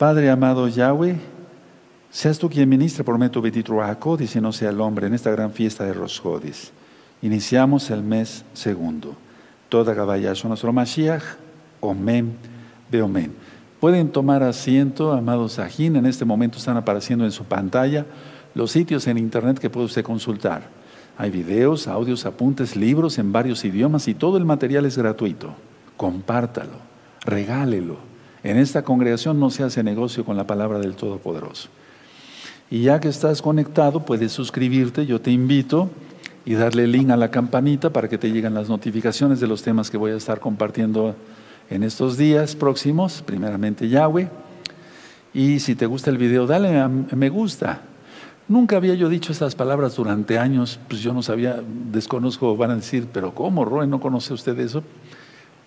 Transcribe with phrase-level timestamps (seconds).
[0.00, 1.16] Padre amado Yahweh,
[2.10, 5.30] seas tú quien ministre por medio de Jacodis y no sea el hombre en esta
[5.30, 6.72] gran fiesta de Rosjodis.
[7.20, 9.14] Iniciamos el mes segundo.
[9.68, 11.22] Toda Gabayash nuestro Mashiach,
[11.80, 12.32] Omen,
[12.90, 13.34] Beomen.
[13.78, 18.06] Pueden tomar asiento, amados Sajín, en este momento están apareciendo en su pantalla
[18.54, 20.62] los sitios en internet que puede usted consultar.
[21.18, 25.52] Hay videos, audios, apuntes, libros en varios idiomas y todo el material es gratuito.
[25.98, 26.78] Compártalo,
[27.26, 28.09] regálelo.
[28.42, 31.68] En esta congregación no se hace negocio con la palabra del Todopoderoso.
[32.70, 35.90] Y ya que estás conectado, puedes suscribirte, yo te invito
[36.44, 39.90] y darle link a la campanita para que te lleguen las notificaciones de los temas
[39.90, 41.14] que voy a estar compartiendo
[41.68, 44.28] en estos días próximos, primeramente Yahweh.
[45.34, 47.82] Y si te gusta el video, dale a me gusta.
[48.48, 51.62] Nunca había yo dicho estas palabras durante años, pues yo no sabía,
[51.92, 53.86] desconozco, van a decir, pero ¿cómo, Roy?
[53.86, 54.82] ¿No conoce usted eso?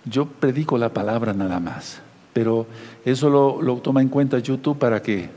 [0.04, 2.02] Yo predico la palabra nada más,
[2.34, 2.68] pero
[3.06, 5.30] eso lo, toma en cuenta YouTube para que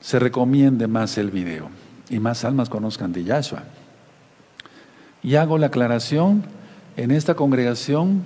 [0.00, 1.68] se recomiende más el video
[2.08, 3.64] y más almas conozcan de Yahshua.
[5.22, 6.44] Y hago la aclaración,
[6.96, 8.22] en esta congregación,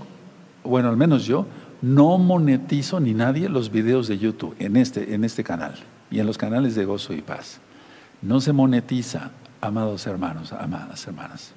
[0.64, 1.46] bueno, al menos yo,
[1.80, 5.74] no monetizo ni nadie los videos de YouTube en este, en este canal
[6.10, 7.60] y en los canales de gozo y paz.
[8.20, 9.30] No se monetiza,
[9.60, 11.52] amados hermanos, amadas hermanas.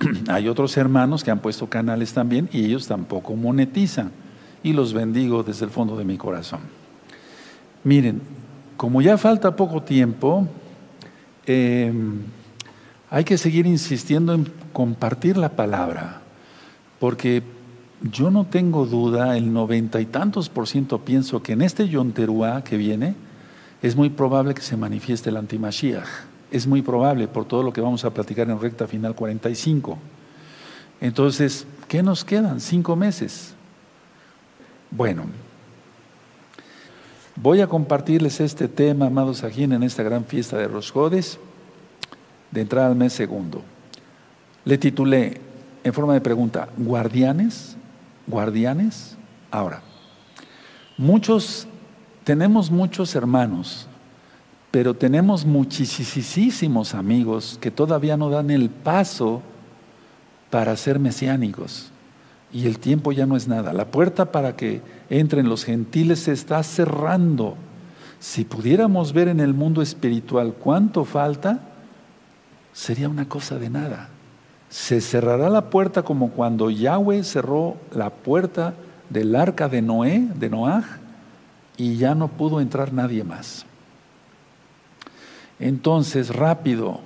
[0.28, 4.10] Hay otros hermanos que han puesto canales también y ellos tampoco monetizan.
[4.66, 6.58] Y los bendigo desde el fondo de mi corazón.
[7.84, 8.20] Miren,
[8.76, 10.48] como ya falta poco tiempo,
[11.46, 12.18] em,
[13.08, 16.20] hay que seguir insistiendo en compartir la palabra,
[16.98, 17.44] porque
[18.10, 22.64] yo no tengo duda, el noventa y tantos por ciento pienso que en este Yonteruá
[22.64, 23.14] que viene,
[23.82, 26.08] es muy probable que se manifieste el antimashiach.
[26.50, 29.96] Es muy probable por todo lo que vamos a platicar en recta final 45.
[31.00, 32.58] Entonces, ¿qué nos quedan?
[32.60, 33.55] Cinco meses.
[34.90, 35.24] Bueno,
[37.34, 41.38] voy a compartirles este tema, amados Ajín, en esta gran fiesta de Rosjodes,
[42.50, 43.62] de entrada al mes segundo.
[44.64, 45.40] Le titulé
[45.82, 47.76] en forma de pregunta, ¿guardianes?
[48.26, 49.16] ¿Guardianes?
[49.50, 49.82] Ahora,
[50.96, 51.66] muchos,
[52.24, 53.86] tenemos muchos hermanos,
[54.70, 59.42] pero tenemos muchísimos amigos que todavía no dan el paso
[60.50, 61.90] para ser mesiánicos.
[62.56, 63.74] Y el tiempo ya no es nada.
[63.74, 64.80] La puerta para que
[65.10, 67.56] entren los gentiles se está cerrando.
[68.18, 71.60] Si pudiéramos ver en el mundo espiritual cuánto falta,
[72.72, 74.08] sería una cosa de nada
[74.68, 78.74] se cerrará la puerta como cuando Yahweh cerró la puerta
[79.10, 80.84] del arca de Noé, de Noaj,
[81.76, 83.64] y ya no pudo entrar nadie más.
[85.58, 87.00] Entonces, rápido,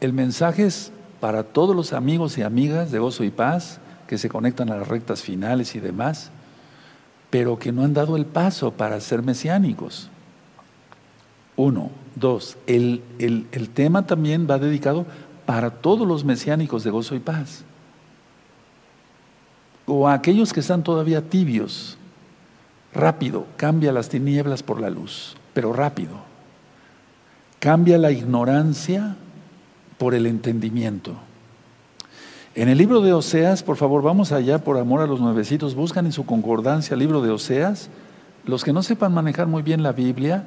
[0.00, 4.28] el mensaje es para todos los amigos y amigas de gozo y paz que se
[4.28, 6.30] conectan a las rectas finales y demás,
[7.30, 10.10] pero que no han dado el paso para ser mesiánicos.
[11.56, 15.06] Uno, dos, el, el tema también va dedicado
[15.46, 17.64] para todos los mesiánicos de gozo y paz.
[19.86, 21.96] O a aquellos que están todavía tibios.
[22.92, 26.14] Rápido, cambia las tinieblas por la luz, pero rápido.
[27.60, 29.16] Cambia la ignorancia
[29.98, 31.14] por el entendimiento.
[32.56, 36.06] En el libro de Oseas, por favor, vamos allá por amor a los nuevecitos, buscan
[36.06, 37.90] en su concordancia el libro de Oseas.
[38.46, 40.44] Los que no sepan manejar muy bien la Biblia,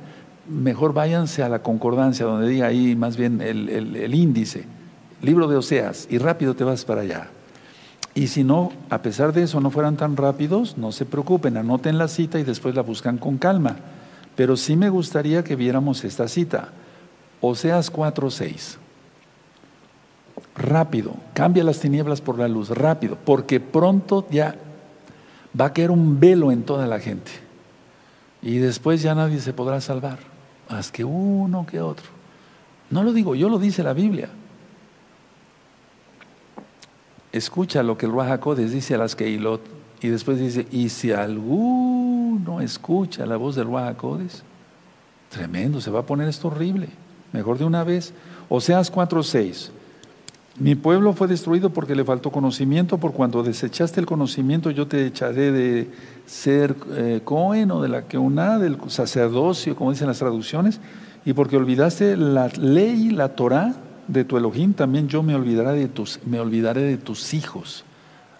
[0.49, 4.65] mejor váyanse a la concordancia, donde diga ahí más bien el, el índice
[5.21, 7.27] libro de Oseas, y rápido te vas para allá.
[8.15, 11.99] Y si no, a pesar de eso, no fueran tan rápidos, no se preocupen, anoten
[11.99, 13.75] la cita y después la buscan con calma.
[14.35, 16.69] Pero sí me gustaría que viéramos esta cita.
[17.39, 18.88] Oseas 4:6.
[20.59, 24.55] Rápido, cambia las tinieblas por la luz, rápido, porque pronto ya
[25.59, 27.31] va a caer un velo en toda la gente.
[28.41, 30.19] Y después ya nadie se podrá salvar,
[30.69, 32.07] más que uno que otro.
[32.89, 34.29] No lo digo yo, lo dice la Biblia
[37.31, 39.61] escucha lo que el Ruajacodes dice a las Keilot
[40.01, 44.43] y después dice, y si alguno escucha la voz del Ruajacodes,
[45.29, 46.87] tremendo, se va a poner esto horrible,
[47.33, 48.13] mejor de una vez.
[48.47, 49.71] Oseas 4:6.
[50.59, 55.05] Mi pueblo fue destruido porque le faltó conocimiento, por cuando desechaste el conocimiento yo te
[55.05, 55.89] echaré de
[56.25, 60.81] ser eh, Cohen o de la una del sacerdocio, como dicen las traducciones,
[61.23, 63.73] y porque olvidaste la ley, la Torah,
[64.09, 67.85] de tu Elohim, también yo me olvidaré de tus, me olvidaré de tus hijos.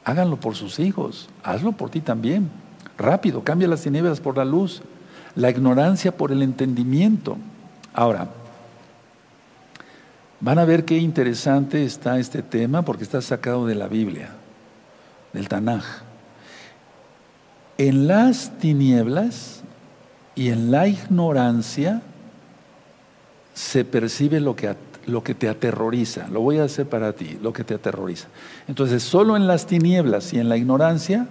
[0.04, 2.50] Háganlo por sus hijos, hazlo por ti también.
[2.98, 4.81] Rápido, cambia las tinieblas por la luz,
[5.36, 7.38] la ignorancia por el entendimiento.
[7.94, 8.30] Ahora,
[10.41, 14.31] van a ver qué interesante está este tema porque está sacado de la Biblia,
[15.33, 15.83] del Tanaj.
[17.77, 19.62] En las tinieblas
[20.36, 22.01] y en la ignorancia
[23.53, 24.75] se percibe lo que,
[25.06, 26.27] lo que te aterroriza.
[26.30, 28.27] Lo voy a hacer para ti, lo que te aterroriza.
[28.68, 31.27] Entonces, solo en las tinieblas y en la ignorancia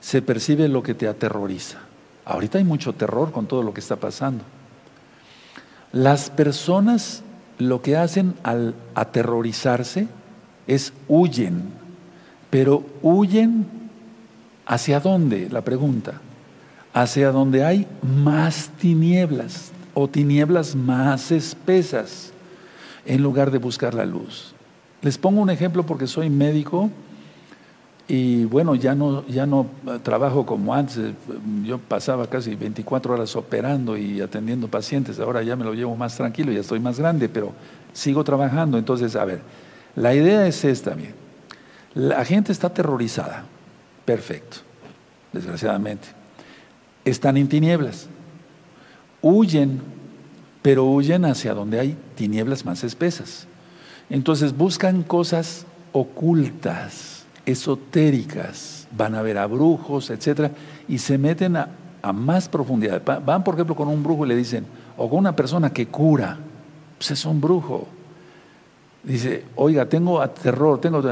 [0.00, 1.78] se percibe lo que te aterroriza.
[2.26, 4.44] Ahorita hay mucho terror con todo lo que está pasando.
[5.92, 7.23] Las personas
[7.58, 10.08] lo que hacen al aterrorizarse
[10.66, 11.64] es huyen,
[12.50, 13.66] pero huyen
[14.66, 16.20] hacia dónde, la pregunta,
[16.92, 22.32] hacia donde hay más tinieblas o tinieblas más espesas
[23.06, 24.54] en lugar de buscar la luz.
[25.02, 26.90] Les pongo un ejemplo porque soy médico
[28.06, 29.66] y bueno, ya no, ya no
[30.02, 30.98] trabajo como antes.
[31.64, 35.18] Yo pasaba casi 24 horas operando y atendiendo pacientes.
[35.18, 37.52] Ahora ya me lo llevo más tranquilo, ya estoy más grande, pero
[37.94, 38.76] sigo trabajando.
[38.76, 39.40] Entonces, a ver,
[39.96, 41.14] la idea es esta, bien.
[41.94, 43.44] La gente está aterrorizada.
[44.04, 44.58] Perfecto,
[45.32, 46.08] desgraciadamente.
[47.06, 48.08] Están en tinieblas.
[49.22, 49.80] Huyen,
[50.60, 53.46] pero huyen hacia donde hay tinieblas más espesas.
[54.10, 57.13] Entonces buscan cosas ocultas
[57.46, 60.50] esotéricas, van a ver a brujos, etcétera,
[60.88, 61.68] y se meten a,
[62.12, 63.02] más profundidad.
[63.24, 66.38] Van, por ejemplo, con un brujo y le dicen, o con una persona que cura,
[66.98, 67.86] pues es un brujo.
[69.02, 71.02] Dice, oiga, tengo terror, tengo.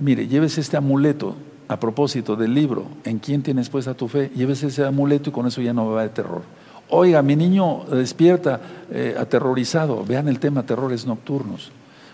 [0.00, 1.36] Mire, llévese este amuleto
[1.68, 4.32] a propósito del libro, ¿en quién tienes puesta tu fe?
[4.34, 6.42] Llévese ese amuleto y con eso ya no va de terror.
[6.88, 8.60] Oiga, mi niño despierta
[8.90, 10.04] eh, aterrorizado.
[10.04, 11.70] Vean el tema terrores nocturnos.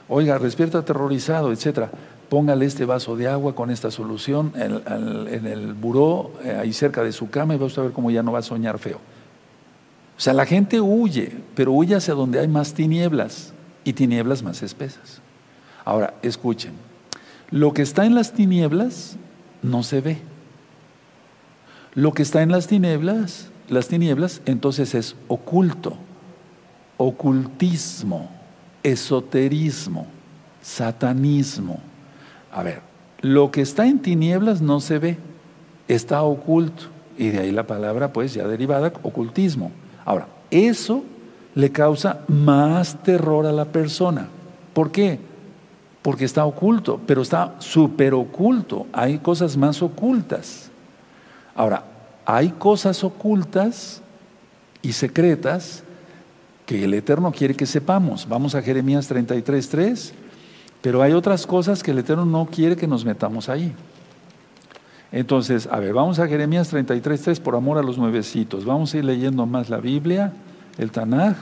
[0.09, 1.91] Oiga, despierta aterrorizado, etcétera
[2.29, 7.13] póngale este vaso de agua con esta solución en, el buró, eh, ahí cerca de
[7.13, 9.01] su cama, y va a ver cómo ya no va a soñar feo.
[10.17, 13.53] O sea, la gente huye, pero huye hacia donde hay más tinieblas
[13.85, 15.21] y tinieblas más espesas.
[15.85, 16.73] Ahora, escuchen,
[17.51, 19.17] lo que está en las tinieblas
[19.63, 20.19] no se ve.
[21.95, 25.97] Lo que está en las tinieblas, las tinieblas, entonces es oculto,
[26.97, 28.31] ocultismo,
[28.83, 30.07] esoterismo,
[30.63, 31.81] satanismo.
[32.57, 32.81] A ver,
[33.21, 35.19] lo que está en tinieblas no se ve,
[35.89, 36.85] está oculto.
[37.19, 39.73] Y de ahí la palabra, pues, ya derivada, ocultismo.
[40.07, 41.05] Ahora, eso
[41.55, 44.29] le causa más terror a la persona.
[44.73, 45.19] ¿Por qué?
[46.01, 48.87] Porque está oculto, pero está súper oculto.
[48.91, 50.71] Hay cosas más ocultas.
[51.55, 51.85] Ahora,
[52.25, 54.01] hay cosas ocultas
[54.81, 55.83] y secretas
[56.65, 58.27] que el Eterno quiere que sepamos.
[58.27, 60.13] Vamos a Jeremías 33.3.
[60.87, 63.75] Pero hay otras cosas que el Eterno no quiere que nos metamos ahí.
[65.11, 68.65] Entonces, a ver, vamos a Jeremías 33.3 por amor a los nuevecitos.
[68.65, 70.33] Vamos a ir leyendo más la Biblia,
[70.79, 71.35] el Tanaj.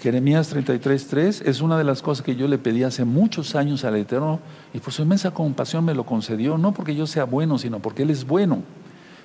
[0.00, 3.96] Jeremías 33.3 es una de las cosas que yo le pedí hace muchos años al
[3.96, 4.38] Eterno
[4.72, 8.04] y por su inmensa compasión me lo concedió, no porque yo sea bueno, sino porque
[8.04, 8.62] Él es bueno.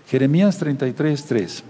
[0.08, 1.62] Jeremías 33.3.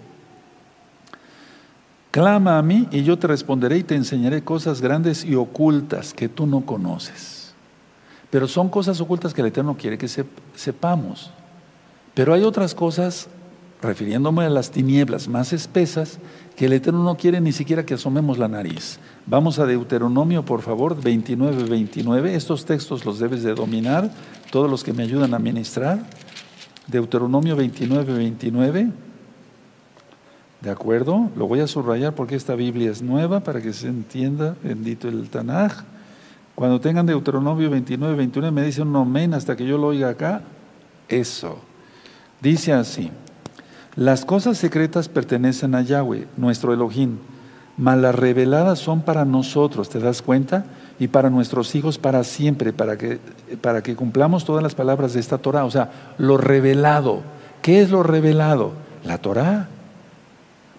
[2.11, 6.29] Clama a mí y yo te responderé y te enseñaré cosas grandes y ocultas que
[6.29, 7.42] tú no conoces.
[8.33, 10.07] Pero son cosas ocultas que el Eterno quiere que
[10.55, 11.29] sepamos.
[12.15, 13.27] Pero hay otras cosas,
[13.79, 16.17] refiriéndome a las tinieblas más espesas,
[16.55, 18.97] que el Eterno no quiere ni siquiera que asomemos la nariz.
[19.27, 22.33] Vamos a Deuteronomio, por favor, 29, 29.
[22.33, 24.09] Estos textos los debes de dominar,
[24.49, 25.99] todos los que me ayudan a ministrar.
[26.87, 28.89] Deuteronomio 29, 29.
[30.59, 31.29] ¿De acuerdo?
[31.35, 35.29] Lo voy a subrayar porque esta Biblia es nueva para que se entienda, bendito el
[35.29, 35.83] Tanaj.
[36.55, 40.41] Cuando tengan Deuteronomio 29, 21, me dicen un amén hasta que yo lo oiga acá.
[41.09, 41.57] Eso.
[42.41, 43.11] Dice así:
[43.95, 47.17] Las cosas secretas pertenecen a Yahweh, nuestro Elohim,
[47.77, 50.65] mas las reveladas son para nosotros, ¿te das cuenta?
[50.99, 53.19] Y para nuestros hijos para siempre, para que,
[53.61, 55.65] para que cumplamos todas las palabras de esta Torah.
[55.65, 57.21] O sea, lo revelado.
[57.63, 58.73] ¿Qué es lo revelado?
[59.03, 59.69] La Torah.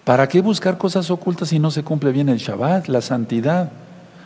[0.05, 3.71] ¿Para qué buscar cosas ocultas si no se cumple bien el Shabbat, la santidad?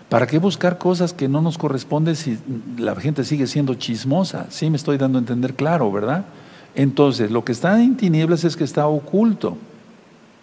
[0.10, 2.40] ¿Para qué buscar cosas que no nos corresponden si
[2.78, 4.48] la gente sigue siendo chismosa?
[4.50, 6.26] Sí, me estoy dando a entender claro, ¿verdad?
[6.74, 9.56] Entonces, lo que está en tinieblas es que está oculto,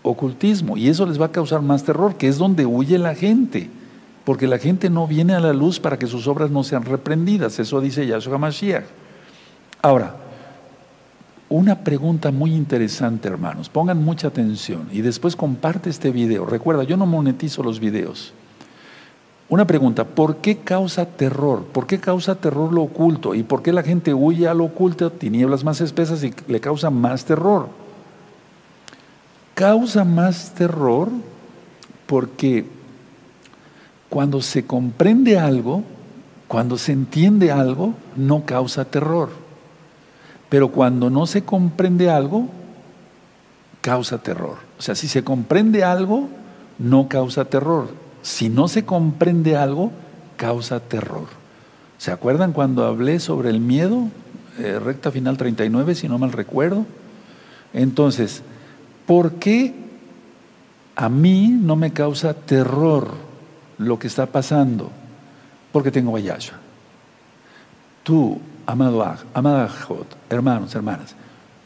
[0.02, 3.68] ocultismo, y eso les va a causar más terror, que es donde huye la gente,
[4.24, 7.58] porque la gente no viene a la luz para que sus obras no sean reprendidas,
[7.58, 8.84] eso dice Yahshua Mashiach.
[9.82, 10.14] Ahora,
[11.48, 16.46] una pregunta muy interesante, hermanos, pongan mucha atención y después comparte este video.
[16.46, 18.32] Recuerda, yo no monetizo los videos.
[19.48, 21.64] Una pregunta, ¿por qué causa terror?
[21.66, 23.34] ¿Por qué causa terror lo oculto?
[23.34, 26.90] ¿Y por qué la gente huye a lo oculto, tinieblas más espesas y le causa
[26.90, 27.68] más terror?
[29.54, 31.10] Causa más terror
[32.06, 32.66] porque
[34.08, 35.84] cuando se comprende algo,
[36.48, 39.30] cuando se entiende algo, no causa terror.
[40.48, 42.48] Pero cuando no se comprende algo,
[43.80, 44.56] causa terror.
[44.78, 46.28] O sea, si se comprende algo,
[46.78, 48.05] no causa terror.
[48.26, 49.92] Si no se comprende algo,
[50.36, 51.28] causa terror.
[51.96, 54.08] ¿Se acuerdan cuando hablé sobre el miedo?
[54.58, 56.86] Eh, recta final 39, si no mal recuerdo.
[57.72, 58.42] Entonces,
[59.06, 59.76] ¿por qué
[60.96, 63.12] a mí no me causa terror
[63.78, 64.90] lo que está pasando?
[65.70, 66.56] Porque tengo a.
[68.02, 69.04] Tú, amado
[69.34, 69.70] amada
[70.28, 71.14] hermanos, hermanas,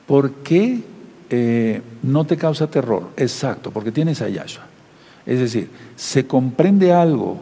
[0.06, 0.84] ¿por qué
[1.30, 3.08] eh, no te causa terror?
[3.16, 4.69] Exacto, porque tienes a Yahshua.
[5.26, 7.38] Es decir, se comprende algo,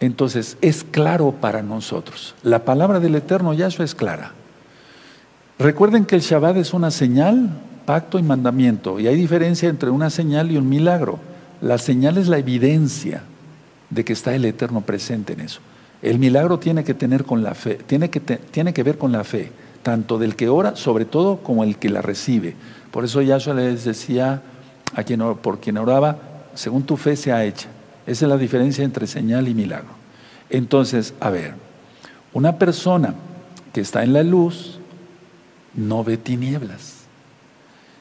[0.00, 2.34] entonces es claro para nosotros.
[2.42, 4.32] La palabra del Eterno Yahshua es clara.
[5.58, 7.50] Recuerden que el Shabbat es una señal,
[7.86, 11.18] pacto y mandamiento, y hay diferencia entre una señal y un milagro.
[11.62, 13.22] La señal es la evidencia
[13.88, 15.60] de que está el Eterno presente en eso.
[16.02, 19.24] El milagro tiene que tener con la fe, tiene que, tiene que ver con la
[19.24, 19.50] fe,
[19.82, 22.54] tanto del que ora, sobre todo, como el que la recibe.
[22.90, 24.42] Por eso Yahshua les decía
[24.94, 26.18] a quien por quien oraba,
[26.56, 27.68] según tu fe sea hecha.
[28.06, 29.90] Esa es la diferencia entre señal y milagro.
[30.50, 31.54] Entonces, a ver,
[32.32, 33.14] una persona
[33.72, 34.78] que está en la luz
[35.74, 36.96] no ve tinieblas.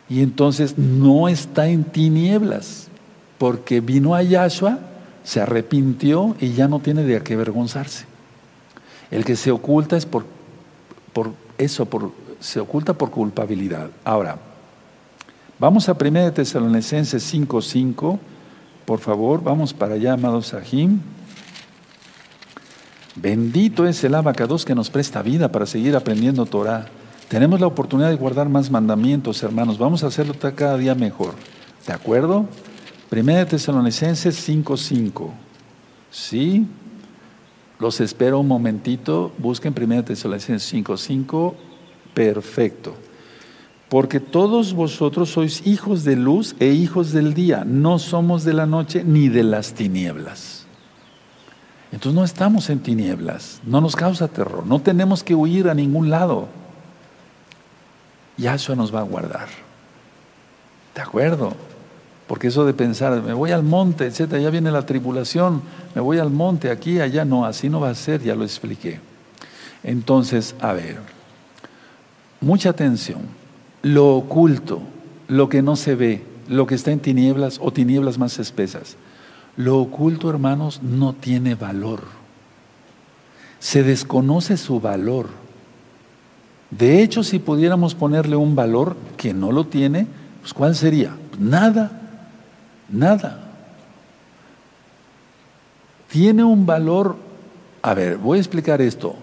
[0.09, 2.87] Y entonces no está en tinieblas,
[3.37, 4.79] porque vino a Yahshua,
[5.23, 8.05] se arrepintió y ya no tiene de qué avergonzarse.
[9.09, 10.25] El que se oculta es por,
[11.13, 13.89] por eso, por, se oculta por culpabilidad.
[14.03, 14.37] Ahora,
[15.57, 18.19] vamos a 1 Tesalonicenses 5.5,
[18.85, 20.99] por favor, vamos para allá, amados Sahim.
[23.15, 26.87] Bendito es el abacados que nos presta vida para seguir aprendiendo Torah.
[27.29, 29.77] Tenemos la oportunidad de guardar más mandamientos, hermanos.
[29.77, 31.33] Vamos a hacerlo cada día mejor.
[31.87, 32.45] ¿De acuerdo?
[33.09, 35.29] Primera de Tesalonicenses 5.5.
[36.11, 36.67] ¿Sí?
[37.79, 39.31] Los espero un momentito.
[39.37, 41.53] Busquen Primera de Tesalonicenses 5.5.
[42.13, 42.95] Perfecto.
[43.89, 47.63] Porque todos vosotros sois hijos de luz e hijos del día.
[47.65, 50.65] No somos de la noche ni de las tinieblas.
[51.91, 53.61] Entonces no estamos en tinieblas.
[53.63, 54.65] No nos causa terror.
[54.65, 56.47] No tenemos que huir a ningún lado.
[58.37, 59.47] Yahshua nos va a guardar.
[60.95, 61.53] ¿De acuerdo?
[62.27, 65.61] Porque eso de pensar, me voy al monte, etcétera, ya viene la tribulación,
[65.93, 68.99] me voy al monte, aquí, allá, no, así no va a ser, ya lo expliqué.
[69.83, 70.97] Entonces, a ver,
[72.41, 73.44] mucha atención.
[73.85, 74.81] Lo oculto,
[75.27, 78.95] lo que no se ve, lo que está en tinieblas o tinieblas más espesas.
[79.57, 82.01] Lo oculto, hermanos, no tiene valor.
[83.59, 85.27] Se desconoce su valor.
[86.71, 90.07] De hecho, si pudiéramos ponerle un valor que no lo tiene,
[90.41, 91.15] pues ¿cuál sería?
[91.37, 91.91] Nada,
[92.89, 93.51] nada.
[96.09, 97.17] Tiene un valor,
[97.83, 99.15] a ver, voy a explicar esto.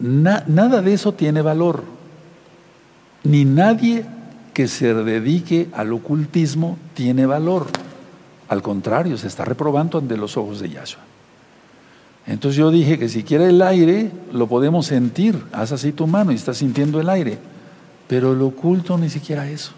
[0.00, 2.01] nada de eso tiene valor.
[3.24, 4.04] Ni nadie
[4.52, 7.66] que se dedique al ocultismo tiene valor.
[8.48, 11.02] Al contrario, se está reprobando ante los ojos de Yahshua.
[12.26, 15.42] Entonces yo dije que si quiere el aire, lo podemos sentir.
[15.52, 17.38] Haz así tu mano y estás sintiendo el aire.
[18.08, 19.72] Pero lo oculto ni siquiera eso.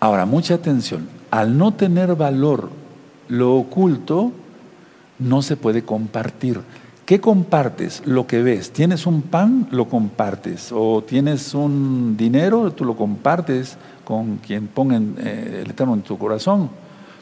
[0.00, 1.08] Ahora, mucha atención.
[1.30, 2.70] Al no tener valor
[3.28, 4.32] lo oculto,
[5.18, 6.60] no se puede compartir.
[7.12, 8.00] ¿Qué compartes?
[8.06, 8.70] Lo que ves.
[8.70, 9.68] ¿Tienes un pan?
[9.70, 10.72] Lo compartes.
[10.72, 12.72] ¿O tienes un dinero?
[12.72, 16.70] Tú lo compartes con quien ponga eh, el Eterno en tu corazón.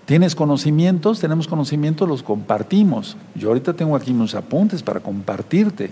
[0.04, 1.18] ¿Tienes conocimientos?
[1.18, 3.16] Tenemos conocimientos, los compartimos.
[3.35, 5.90] Yo ahorita tengo aquí unos apuntes para compartirte,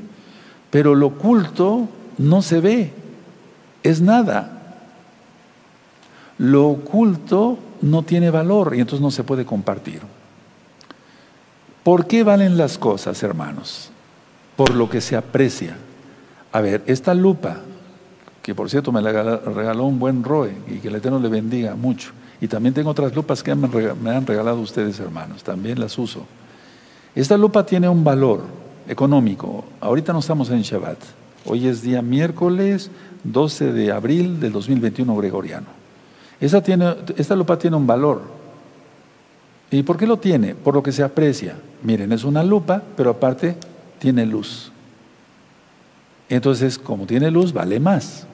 [0.71, 1.89] pero lo oculto
[2.19, 2.93] no se ve,
[3.83, 4.77] es nada.
[6.39, 10.03] Lo oculto no tiene valor y entonces no se puede compartir.
[11.89, 13.89] ¿Por qué valen las cosas, hermanos?
[14.57, 15.75] Por lo que se aprecia.
[16.53, 17.63] A ver, esta lupa,
[18.43, 22.11] que por cierto me regaló un buen Roe y que el Eterno le bendiga mucho.
[22.43, 26.27] Y también tengo otras lupas que me han regalado ustedes, hermanos, también las uso.
[27.15, 28.43] Esta lupa tiene un valor
[28.87, 29.65] económico.
[29.81, 30.99] Ahorita no estamos en Shabbat.
[31.47, 32.91] Hoy es día miércoles
[33.25, 35.69] 12 de abril del 2021 gregoriano.
[36.39, 38.21] Esta, tiene, esta lupa tiene un valor.
[39.71, 40.55] ¿Y por qué lo tiene?
[40.55, 41.57] Por lo que se aprecia.
[41.83, 43.57] Miren, es una lupa, pero aparte
[43.99, 44.73] tiene luz.
[46.29, 48.27] Entonces, como tiene luz, vale más.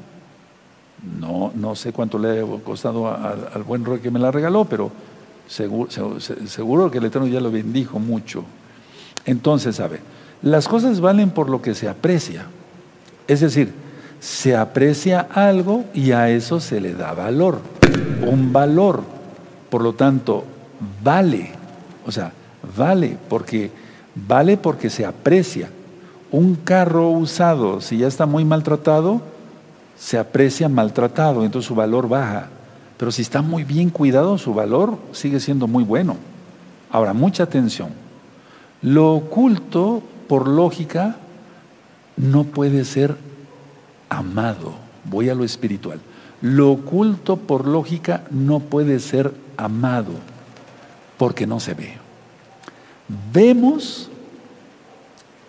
[1.21, 4.91] No, no sé cuánto le ha costado al buen Roy que me la regaló, pero
[5.47, 8.45] seguro, seguro, que el Eterno ya lo bendijo mucho.
[9.27, 10.01] Entonces, a ver,
[10.43, 12.47] las cosas valen por lo que se aprecia.
[13.29, 13.73] Es decir,
[14.21, 17.61] se aprecia algo y a eso se le da valor,
[18.27, 19.03] un valor.
[19.69, 20.45] Por lo tanto,
[21.03, 21.53] vale,
[22.07, 22.33] o sea,
[22.77, 23.71] vale porque
[24.15, 25.71] vale porque se aprecia.
[26.31, 29.23] Un carro usado, si ya está muy maltratado,
[29.97, 32.49] se aprecia maltratado, entonces su valor baja.
[32.97, 36.17] Pero si está muy bien cuidado, su valor sigue siendo muy bueno.
[36.91, 37.91] Ahora, mucha atención.
[38.83, 41.17] Lo oculto, por lógica,
[42.17, 43.17] no puede ser
[44.09, 44.75] amado.
[45.05, 46.01] Voy a lo espiritual.
[46.41, 50.13] Lo oculto, por lógica, no puede ser amado
[51.17, 52.04] porque no se ve.
[53.33, 54.09] Vemos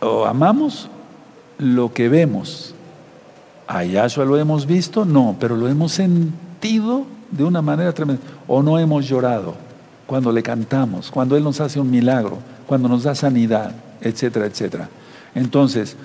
[0.01, 0.89] o amamos
[1.57, 2.73] lo que vemos.
[3.67, 5.05] ¿A Yahshua lo hemos visto?
[5.05, 8.21] No, pero lo hemos sentido de una manera tremenda.
[8.47, 9.55] O no hemos llorado
[10.05, 13.71] cuando le cantamos, cuando Él nos hace un milagro, cuando nos da sanidad,
[14.01, 14.89] etcétera, etcétera.
[15.33, 15.95] Entonces,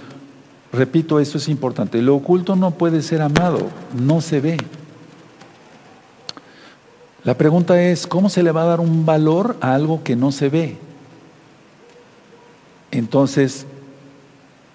[0.73, 2.01] repito, esto es importante.
[2.01, 4.57] Lo oculto no puede ser amado, no se ve.
[7.25, 10.33] La pregunta es, ¿cómo se le va a dar un valor a algo que no
[10.33, 10.79] se ve?
[12.91, 13.67] Entonces,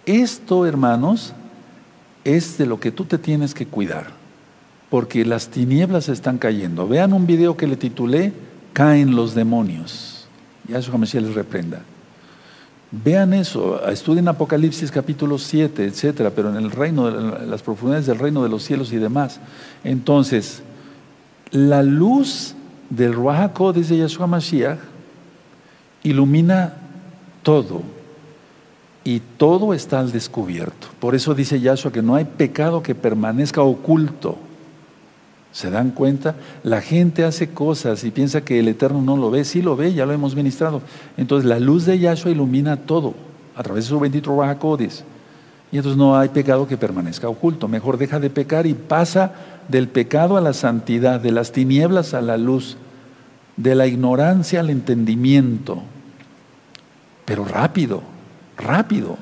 [0.05, 1.33] esto, hermanos,
[2.23, 4.07] es de lo que tú te tienes que cuidar,
[4.89, 6.87] porque las tinieblas están cayendo.
[6.87, 8.33] Vean un video que le titulé
[8.73, 10.27] Caen los demonios.
[10.67, 11.81] Ya eso Mashiach les reprenda.
[12.91, 18.19] Vean eso, estudien Apocalipsis capítulo 7, etcétera, pero en el reino, en las profundidades del
[18.19, 19.39] reino de los cielos y demás.
[19.83, 20.61] Entonces,
[21.51, 22.55] la luz
[22.89, 24.79] del Ruach dice Yahshua Mashiach,
[26.03, 26.73] ilumina
[27.43, 27.94] todo
[29.05, 30.87] y todo está al descubierto.
[30.99, 34.35] Por eso dice Yahshua que no hay pecado que permanezca oculto.
[35.53, 36.35] ¿Se dan cuenta?
[36.63, 39.45] La gente hace cosas y piensa que el Eterno no lo ve.
[39.45, 40.81] Sí lo ve, ya lo hemos ministrado.
[41.17, 43.13] Entonces la luz de Yahshua ilumina todo
[43.55, 44.57] a través de su bendito Ruach
[45.71, 47.67] Y entonces no hay pecado que permanezca oculto.
[47.67, 49.33] Mejor deja de pecar y pasa
[49.67, 52.75] del pecado a la santidad, de las tinieblas a la luz,
[53.55, 55.83] de la ignorancia al entendimiento.
[57.23, 58.14] Pero rápido
[58.57, 59.17] rápido,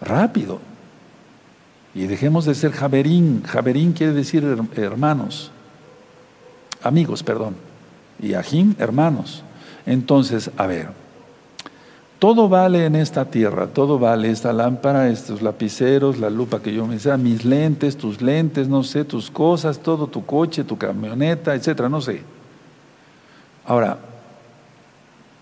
[0.00, 0.60] rápido.
[1.94, 3.42] Y dejemos de ser Javerín.
[3.44, 4.44] Javerín quiere decir
[4.76, 5.50] hermanos,
[6.82, 7.56] amigos, perdón.
[8.20, 9.42] Y Ajim, hermanos.
[9.86, 10.88] Entonces, a ver,
[12.18, 16.86] todo vale en esta tierra, todo vale, esta lámpara, estos lapiceros, la lupa que yo
[16.86, 21.54] me sea, mis lentes, tus lentes, no sé, tus cosas, todo tu coche, tu camioneta,
[21.54, 22.22] etcétera, no sé.
[23.66, 23.98] Ahora,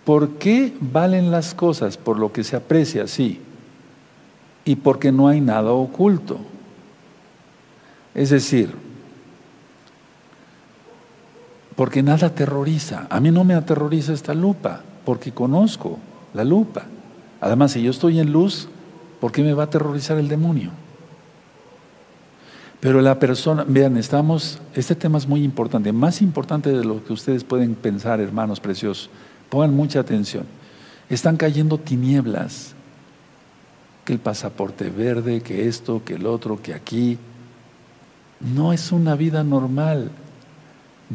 [0.05, 1.97] ¿Por qué valen las cosas?
[1.97, 3.41] Por lo que se aprecia, sí.
[4.65, 6.39] Y porque no hay nada oculto.
[8.15, 8.71] Es decir,
[11.77, 13.07] porque nada aterroriza.
[13.11, 15.99] A mí no me aterroriza esta lupa, porque conozco
[16.33, 16.85] la lupa.
[17.41, 18.69] Además, si yo estoy en luz,
[19.21, 20.71] ¿por qué me va a aterrorizar el demonio?
[22.81, 27.15] Pero la persona, vean, estamos, este tema es muy importante, más importante de lo que
[27.15, 29.11] ustedes pueden pensar, hermanos preciosos.
[29.51, 30.45] Pongan mucha atención.
[31.09, 32.75] Están cayendo tinieblas.
[34.05, 37.19] Que el pasaporte verde, que esto, que el otro, que aquí.
[38.41, 40.11] No es una vida normal.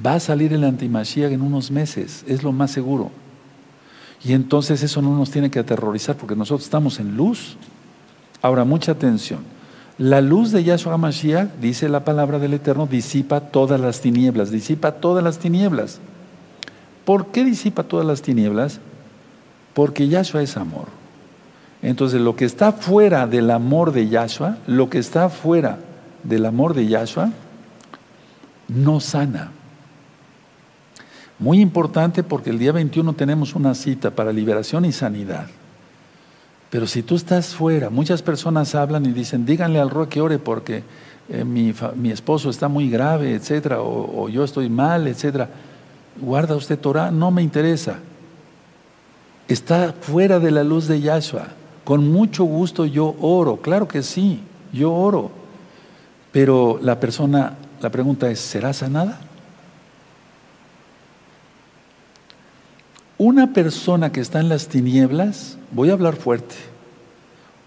[0.06, 3.12] Va a salir el antimashiach en unos meses, es lo más seguro.
[4.24, 7.58] Y entonces eso no nos tiene que aterrorizar porque nosotros estamos en luz.
[8.42, 9.40] Ahora, mucha atención.
[9.98, 14.94] La luz de Yahshua Mashiach, dice la palabra del Eterno, disipa todas las tinieblas, disipa
[14.94, 16.00] todas las tinieblas.
[17.10, 18.80] ¿Por qué disipa todas las tinieblas?
[19.74, 20.86] Porque Yahshua es amor.
[21.82, 25.80] Entonces lo que está fuera del amor de Yahshua, lo que está fuera
[26.22, 27.32] del amor de Yahshua,
[28.68, 29.50] no sana.
[31.40, 35.48] Muy importante porque el día 21 tenemos una cita para liberación y sanidad.
[36.70, 40.38] Pero si tú estás fuera, muchas personas hablan y dicen, díganle al Roque que ore
[40.38, 40.84] porque
[41.28, 41.74] eh, mi,
[42.12, 45.50] esposo está muy grave, etcétera, o, o yo estoy mal, etcétera
[46.22, 48.00] guarda usted Torah, no me interesa.
[49.48, 51.48] Está fuera de la luz de Yahshua.
[51.84, 55.32] Con mucho gusto yo oro, claro que sí, yo oro.
[56.32, 59.20] Pero la persona, la pregunta es, ¿será sanada?
[63.18, 66.56] Una persona que está en las tinieblas, voy a hablar fuerte,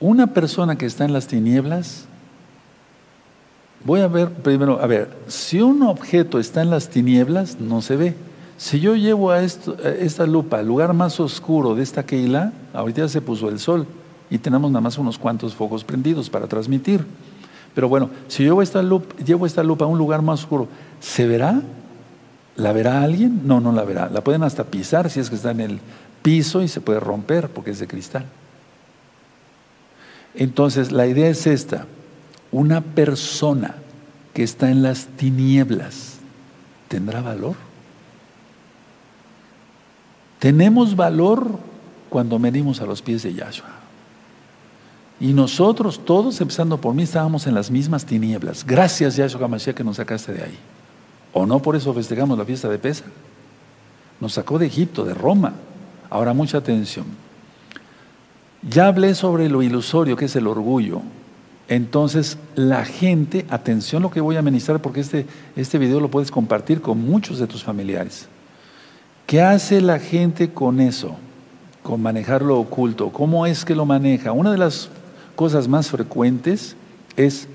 [0.00, 2.06] una persona que está en las tinieblas,
[3.84, 7.96] voy a ver primero, a ver, si un objeto está en las tinieblas, no se
[7.96, 8.14] ve.
[8.62, 13.08] Si yo llevo a, esta lupa al lugar más oscuro de esta Keila, ahorita ya
[13.08, 13.88] se puso el sol
[14.30, 17.04] y tenemos nada más unos cuantos focos prendidos para transmitir.
[17.74, 18.62] Pero bueno, si yo
[19.26, 20.68] llevo esta lupa a un lugar más oscuro,
[21.00, 21.60] ¿se verá?
[22.54, 23.40] ¿La verá alguien?
[23.44, 24.08] No, no la verá.
[24.08, 25.80] La pueden hasta pisar si es que está en el
[26.22, 28.26] piso y se puede romper porque es de cristal.
[30.36, 31.86] Entonces, la idea es esta.
[32.52, 33.74] Una persona
[34.32, 36.18] que está en las tinieblas,
[36.86, 37.71] ¿tendrá valor?
[40.42, 41.46] Tenemos valor
[42.10, 43.70] cuando venimos a los pies de Yahshua.
[45.20, 48.66] Y nosotros, todos, empezando por mí, estábamos en las mismas tinieblas.
[48.66, 50.58] Gracias, Yahshua Hamashiach, que nos sacaste de ahí.
[51.32, 53.04] ¿O no por eso festejamos la fiesta de Pesa?
[54.18, 55.52] Nos sacó de Egipto, de Roma.
[56.10, 57.06] Ahora mucha atención.
[58.68, 61.02] Ya hablé sobre lo ilusorio que es el orgullo.
[61.68, 65.24] Entonces, la gente, atención lo que voy a ministrar porque este,
[65.54, 68.26] este video lo puedes compartir con muchos de tus familiares.
[69.32, 71.16] ¿Qué hace la gente con eso?
[71.82, 73.08] Con manejar lo oculto.
[73.10, 74.32] ¿Cómo es que lo maneja?
[74.32, 74.90] Una de las
[75.36, 76.76] cosas más frecuentes
[77.16, 77.48] es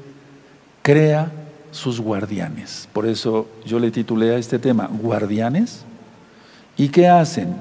[0.82, 1.32] crea
[1.70, 2.90] sus guardianes.
[2.92, 5.84] Por eso yo le titulé a este tema, guardianes.
[6.78, 7.56] ¿Y qué hacen?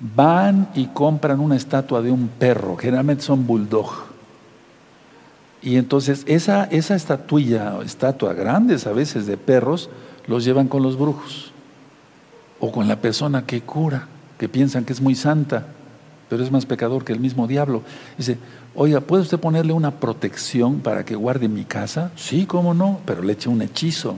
[0.00, 3.92] Van y compran una estatua de un perro, generalmente son bulldog.
[5.62, 9.88] Y entonces esa, esa estatuilla, estatua grandes a veces de perros,
[10.26, 11.49] los llevan con los brujos.
[12.60, 14.06] O con la persona que cura,
[14.38, 15.66] que piensan que es muy santa,
[16.28, 17.82] pero es más pecador que el mismo diablo.
[18.16, 18.38] Dice,
[18.74, 22.12] oiga, ¿puede usted ponerle una protección para que guarde mi casa?
[22.14, 24.16] Sí, cómo no, pero le echa un hechizo.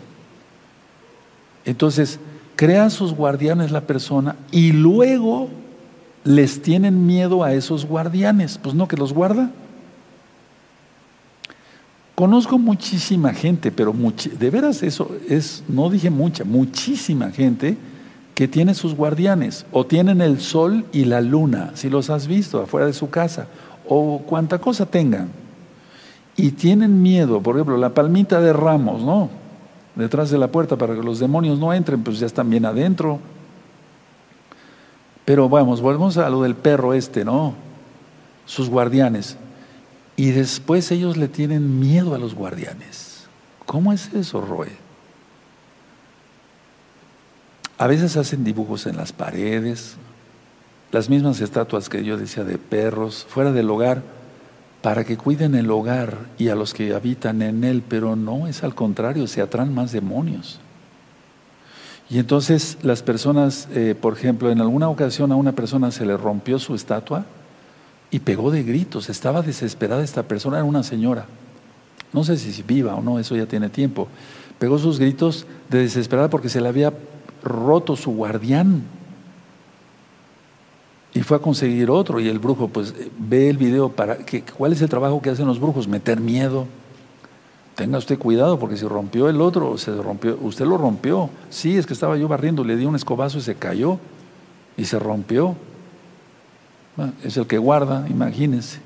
[1.65, 2.19] Entonces,
[2.57, 5.49] crea sus guardianes la persona y luego
[6.25, 8.59] les tienen miedo a esos guardianes.
[8.59, 9.51] Pues no, que los guarda.
[12.15, 13.95] Conozco muchísima gente, pero
[14.39, 17.77] de veras eso es, no dije mucha, muchísima gente
[18.43, 22.61] que tiene sus guardianes o tienen el sol y la luna, si los has visto
[22.61, 23.47] afuera de su casa,
[23.89, 25.29] o cuanta cosa tengan.
[26.35, 29.31] Y tienen miedo, por ejemplo, la palmita de ramos, ¿no?
[29.95, 33.21] Detrás de la puerta para que los demonios no entren, pues ya están bien adentro.
[35.25, 37.55] Pero vamos, volvemos a lo del perro este, ¿no?
[38.45, 39.37] Sus guardianes.
[40.17, 43.25] Y después ellos le tienen miedo a los guardianes.
[43.67, 44.82] ¿Cómo es eso, Roe?
[47.83, 49.97] A veces hacen dibujos en las paredes,
[50.93, 54.05] las mismas estatuas que yo decía de perros, fuera del hogar,
[54.83, 58.63] para que cuiden el hogar y a los que habitan en él, pero no, es
[58.63, 60.61] al contrario, se atraen más demonios.
[62.09, 66.17] Y entonces las personas, eh, por ejemplo, en alguna ocasión a una persona se le
[66.17, 67.25] rompió su estatua
[68.13, 71.27] y pegó de gritos, estaba desesperada esta persona, era una señora,
[72.13, 74.07] no sé si viva o no, eso ya tiene tiempo,
[74.61, 76.93] pegó sus gritos de desesperada porque se le había
[77.43, 78.83] roto su guardián.
[81.15, 84.73] Y fue a conseguir otro y el brujo pues ve el video para que cuál
[84.73, 86.67] es el trabajo que hacen los brujos meter miedo.
[87.75, 91.29] Tenga usted cuidado porque si rompió el otro se rompió usted lo rompió.
[91.51, 93.99] Sí es que estaba yo barriendo le di un escobazo y se cayó
[94.77, 95.55] y se rompió.
[97.23, 98.81] Es el que guarda imagínense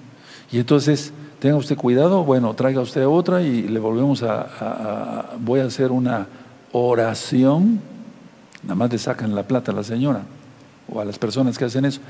[0.51, 5.65] y entonces tenga usted cuidado bueno traiga usted otra y le volvemos a voy a
[5.65, 6.27] hacer una
[6.73, 7.81] oración
[8.67, 10.23] nada más le sacan la plata a la señora
[10.93, 12.01] o a las personas que hacen eso,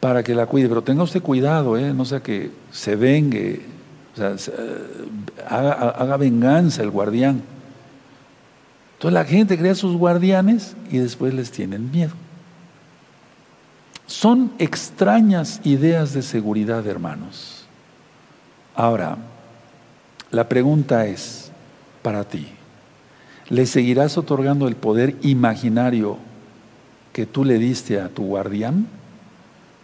[0.00, 0.68] para que la cuide.
[0.68, 1.92] Pero tenga usted cuidado, ¿eh?
[1.94, 3.62] no sea que se vengue,
[4.14, 7.42] o sea, eh, haga, venganza el guardián.
[8.94, 12.12] Entonces la gente crea sus guardianes y después les tienen miedo.
[14.06, 17.64] Son extrañas ideas de seguridad, hermanos.
[18.74, 19.16] Ahora,
[20.30, 21.50] la pregunta es
[22.02, 22.48] para ti,
[23.48, 26.18] ¿le seguirás otorgando el poder imaginario
[27.12, 28.86] que tú le diste a tu guardián?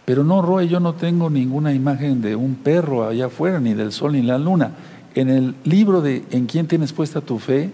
[0.05, 3.91] Pero no, Roy, yo no tengo ninguna imagen de un perro allá afuera, ni del
[3.91, 4.71] sol ni la luna.
[5.15, 7.71] En el libro de En quién tienes puesta tu fe,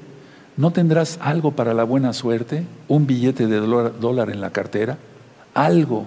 [0.57, 2.65] ¿no tendrás algo para la buena suerte?
[2.87, 4.97] ¿Un billete de dólar en la cartera?
[5.53, 6.05] Algo.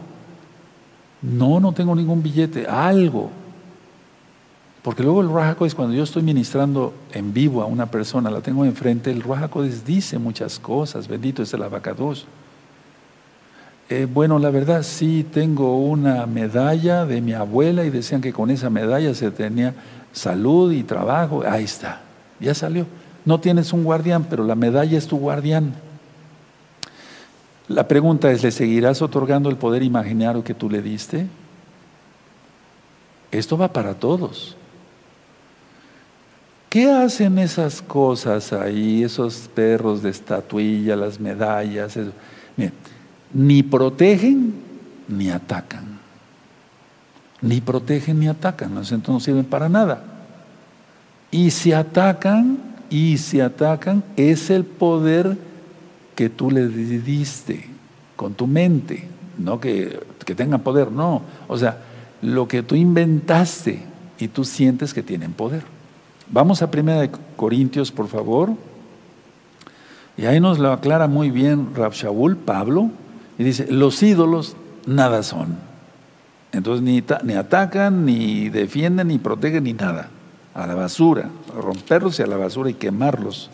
[1.23, 3.31] No, no tengo ningún billete, algo.
[4.83, 8.65] Porque luego el Ruajacodes, cuando yo estoy ministrando en vivo a una persona, la tengo
[8.65, 12.27] enfrente, el Ruajacodes dice muchas cosas, bendito es el abacados.
[13.91, 18.49] Eh, bueno, la verdad sí tengo una medalla de mi abuela y decían que con
[18.51, 19.75] esa medalla se tenía
[20.13, 21.43] salud y trabajo.
[21.47, 22.01] Ahí está,
[22.39, 22.87] ya salió.
[23.27, 25.75] No tienes un guardián, pero la medalla es tu guardián.
[27.69, 31.27] La pregunta es, ¿le seguirás otorgando el poder imaginario que tú le diste?
[33.31, 34.57] Esto va para todos.
[36.71, 41.97] ¿Qué hacen esas cosas ahí, esos perros de estatuilla, las medallas?
[41.97, 42.13] Eso?
[43.35, 44.55] ni protegen
[45.09, 45.99] ni atacan.
[47.43, 50.05] Ni protegen ni atacan, entonces no sirven para nada.
[51.33, 55.37] Y si atacan, y si atacan, es el poder
[56.15, 57.69] que tú le diste
[58.15, 61.23] con tu mente, no que, que tengan poder, no.
[61.49, 61.79] O sea,
[62.23, 63.83] lo que tú inventaste
[64.21, 65.80] y tú sientes que tienen poder.
[66.33, 68.51] Vamos a 1 Corintios, por favor.
[70.17, 72.91] Y ahí nos lo aclara muy bien Shaul, Pablo,
[73.39, 74.55] y dice, los ídolos
[74.87, 75.57] nada son.
[76.53, 80.09] Entonces ni, ni atacan, ni defienden, ni protegen, ni nada.
[80.55, 83.51] A la basura, romperlos y a la basura y quemarlos.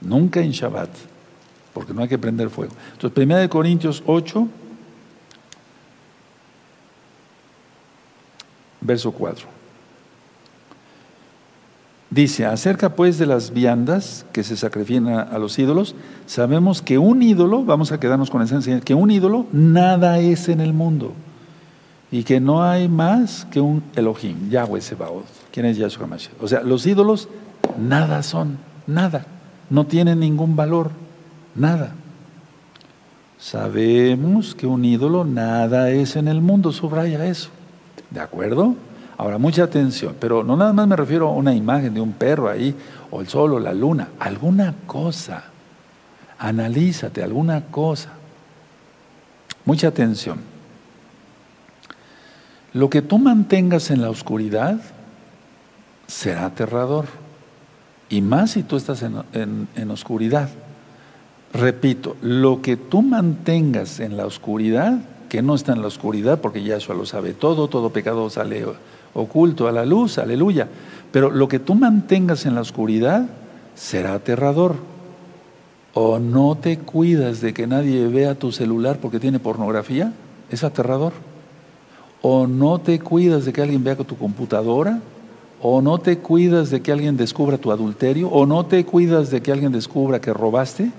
[0.00, 0.90] nunca en Shabbat,
[1.74, 2.72] porque no hay que prender fuego.
[2.92, 4.48] Entonces, 1 Corintios 8,
[8.80, 9.57] verso 4.
[12.10, 15.94] Dice, acerca pues de las viandas que se sacrifican a, los ídolos,
[16.26, 20.48] sabemos que un ídolo, vamos a quedarnos con esa enseñanza, que un ídolo nada es
[20.48, 21.12] en el mundo
[22.10, 25.26] y que no hay más que un Elohim, Yahweh Sebaot.
[25.52, 26.32] ¿Quién es Yahshua Mashiach?
[26.40, 27.28] O sea, los ídolos
[27.78, 29.26] nada son, nada,
[29.68, 30.90] no tienen ningún valor,
[31.54, 31.92] nada.
[33.38, 37.50] Sabemos que un ídolo nada es en el mundo, subraya eso.
[38.10, 38.74] ¿De acuerdo?
[39.18, 42.48] Ahora, mucha atención, pero no nada más me refiero a una imagen de un perro
[42.48, 42.72] ahí,
[43.10, 45.44] o el sol o la luna, alguna cosa.
[46.38, 48.10] Analízate, alguna cosa.
[49.64, 50.38] Mucha atención.
[52.74, 54.78] Lo que tú mantengas en la oscuridad
[56.06, 57.06] será aterrador.
[58.08, 60.48] Y más si tú estás en, oscuridad.
[61.52, 66.62] Repito, lo que tú mantengas en la oscuridad, que no está en la oscuridad, porque
[66.62, 68.64] Yahshua lo sabe todo, todo pecado sale
[69.14, 70.68] oculto a la luz, aleluya.
[71.12, 73.26] Pero lo que tú mantengas en la oscuridad
[73.74, 74.76] será aterrador.
[75.94, 80.12] O no te cuidas de que nadie vea tu celular porque tiene pornografía,
[80.50, 81.12] es aterrador.
[82.20, 85.00] O no te cuidas de que alguien vea tu computadora,
[85.60, 89.40] o no te cuidas de que alguien descubra tu adulterio, o no te cuidas de
[89.40, 90.92] que alguien descubra que robaste.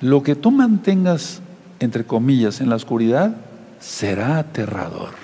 [0.00, 1.40] Lo que tú mantengas,
[1.80, 3.36] entre comillas, en la oscuridad,
[3.80, 5.23] será aterrador.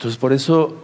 [0.00, 0.74] Entonces, por eso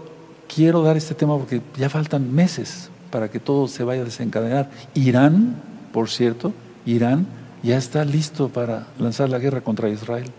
[0.46, 4.70] quiero dar este tema porque ya faltan meses para que todo se vaya a desencadenar.
[4.92, 5.56] Irán,
[5.90, 6.52] por cierto,
[6.84, 7.26] Irán
[7.62, 10.30] ya está listo para lanzar la guerra contra Israel.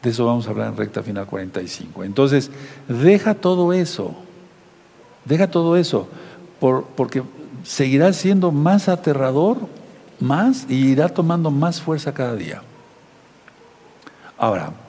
[0.00, 2.04] De eso vamos a hablar en recta final 45.
[2.04, 2.52] Entonces,
[2.86, 4.14] deja todo eso,
[5.24, 6.06] deja todo eso,
[6.94, 7.24] porque
[7.64, 9.56] seguirá siendo más aterrador,
[10.20, 12.62] más, y irá tomando más fuerza cada día.
[14.38, 14.85] Ahora,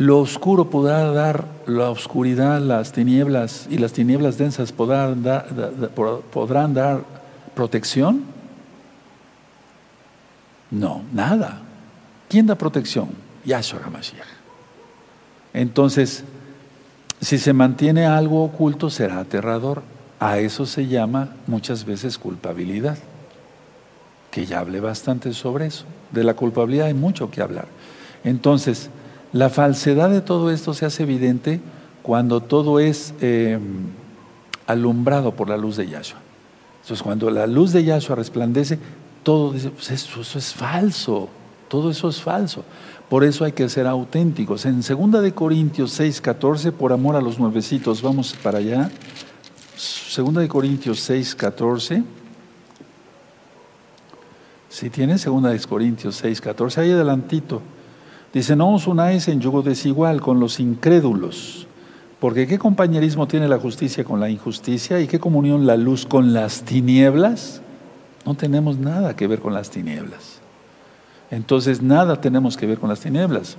[0.00, 7.04] lo oscuro podrá dar, la oscuridad, las tinieblas y las tinieblas densas podrán dar,
[7.54, 8.22] protección.
[10.70, 11.60] No, nada.
[12.30, 13.10] ¿Quién da protección?
[13.44, 14.24] Yahshua HaMashiach.
[15.52, 16.24] Entonces,
[17.20, 19.82] si se mantiene algo oculto, será aterrador.
[20.18, 22.96] A eso se llama muchas veces culpabilidad.
[24.30, 25.84] Que ya hablé bastante sobre eso.
[26.10, 27.66] De la culpabilidad hay mucho que hablar.
[28.24, 28.88] Entonces,
[29.32, 31.60] la falsedad de todo esto se hace evidente
[32.02, 33.86] cuando todo es em,
[34.66, 36.18] alumbrado por la luz de Yahshua.
[36.82, 38.78] Entonces, cuando la luz de Yahshua resplandece,
[39.22, 41.28] todo dice, pues eso, es falso,
[41.68, 42.64] todo eso es falso.
[43.08, 44.64] Por eso hay que ser auténticos.
[44.66, 48.90] En 2 de Corintios 6, 14, por amor a los nuevecitos, vamos para allá.
[50.16, 52.02] 2 de Corintios 6, 14.
[54.68, 57.62] Si tiene 2 de Corintios 6, 14, ahí adelantito.
[58.32, 61.66] Dice, no os unáis en yugo desigual con los incrédulos,
[62.20, 66.32] porque ¿qué compañerismo tiene la justicia con la injusticia y qué comunión la luz con
[66.32, 67.60] las tinieblas?
[68.24, 70.40] No tenemos nada que ver con las tinieblas.
[71.30, 73.56] Entonces, nada tenemos que ver con las tinieblas.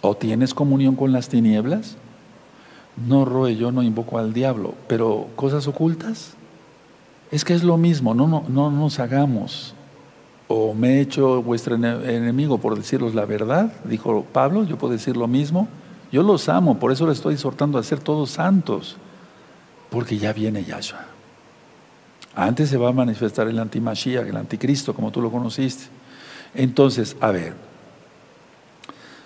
[0.00, 1.96] ¿O tienes comunión con las tinieblas?
[2.96, 6.34] No, Roe, yo no invoco al diablo, pero cosas ocultas.
[7.30, 9.74] Es que es lo mismo, no, no, no nos hagamos
[10.52, 15.16] o me he hecho vuestro enemigo por deciros la verdad, dijo Pablo, yo puedo decir
[15.16, 15.68] lo mismo.
[16.10, 18.96] Yo los amo, por eso les estoy exhortando a ser todos santos,
[19.90, 21.06] porque ya viene Yahshua.
[22.34, 25.84] Antes se va a manifestar el antimashiach, el anticristo, como tú lo conociste.
[26.52, 27.54] Entonces, a ver,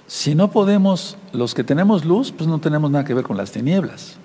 [0.07, 3.51] si no podemos, los que tenemos luz, pues no tenemos nada que ver con las
[3.51, 4.19] tinieblas.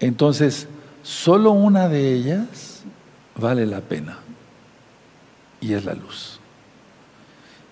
[0.00, 0.68] Entonces,
[1.02, 2.82] solo una de ellas
[3.36, 4.20] vale la pena
[5.66, 6.38] y es la luz.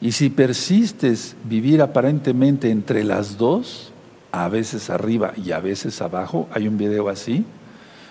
[0.01, 3.93] Y si persistes vivir aparentemente entre las dos,
[4.33, 7.45] a veces arriba y a veces abajo, hay un video así,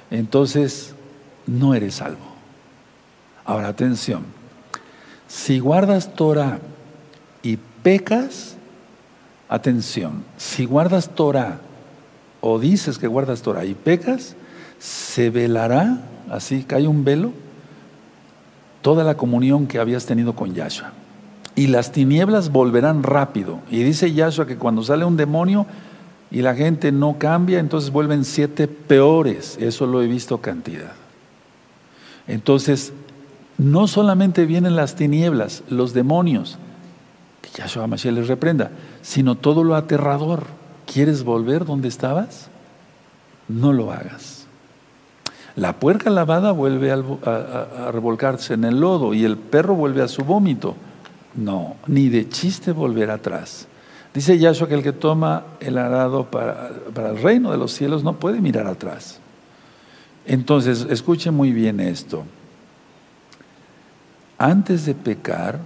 [0.09, 0.95] entonces
[1.45, 2.33] no eres salvo.
[3.43, 4.23] Ahora atención,
[5.27, 6.59] si guardas Torah
[7.41, 8.55] y pecas,
[9.49, 11.59] atención, si guardas Torah
[12.39, 14.35] o dices que guardas Torah y pecas,
[14.79, 17.42] se velará, así cae un velo
[18.83, 20.91] toda la comunión que habías tenido con Yahshua.
[21.55, 23.61] Y las tinieblas volverán rápido.
[23.71, 25.65] Y dice Yahshua que cuando sale un demonio
[26.29, 29.57] y la gente no cambia, entonces vuelven siete peores.
[29.59, 30.91] Eso lo he visto cantidad.
[32.27, 32.93] Entonces,
[33.57, 36.57] no solamente vienen las tinieblas, los demonios,
[37.41, 40.43] que Yahshua Mashiach les reprenda, sino todo lo aterrador.
[40.91, 42.49] ¿Quieres volver donde estabas?
[43.47, 44.32] No lo hagas.
[45.55, 50.23] La puerca lavada vuelve a, revolcarse en el lodo y el perro vuelve a su
[50.23, 50.75] vómito.
[51.35, 53.67] No, ni de chiste volver atrás.
[54.13, 58.03] Dice Yahshua que el que toma el arado para, para el reino de los cielos
[58.03, 59.19] no puede mirar atrás.
[60.25, 62.23] Entonces, escuche muy bien esto.
[64.37, 65.59] Antes de pecar,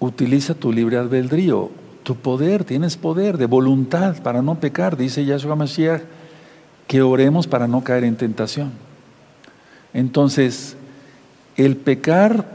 [0.00, 1.70] utiliza tu libre albedrío,
[2.02, 6.02] tu poder, tienes poder de voluntad para no pecar, dice Yahshua Mashiach,
[6.92, 8.70] que oremos para no caer en tentación.
[9.94, 10.76] Entonces,
[11.56, 12.46] el pecar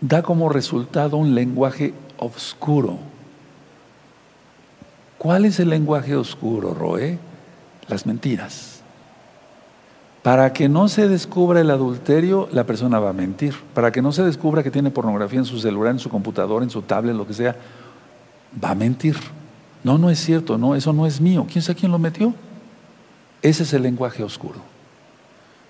[0.00, 2.98] da como resultado un lenguaje oscuro.
[5.18, 7.20] ¿Cuál es el lenguaje oscuro, Roe?
[7.86, 8.80] Las mentiras.
[10.24, 13.54] Para que no se descubra el adulterio, la persona va a mentir.
[13.72, 16.70] Para que no se descubra que tiene pornografía en su celular, en su computador, en
[16.70, 17.54] su tablet, lo que sea,
[18.64, 19.16] va a mentir.
[19.84, 21.46] No, no es cierto, no, eso no es mío.
[21.48, 22.34] ¿Quién sabe quién lo metió?
[23.42, 24.60] Ese es el lenguaje oscuro.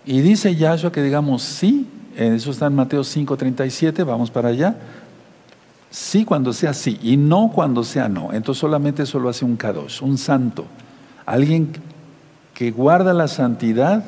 [0.04, 4.76] Y dice Yahshua que digamos sí, eso está en Mateo 5:37, vamos para allá.
[5.90, 8.32] Sí cuando sea sí y no cuando sea no.
[8.32, 10.66] Entonces solamente eso lo hace un kadosh, un santo.
[11.26, 11.72] Alguien
[12.54, 14.04] que guarda la santidad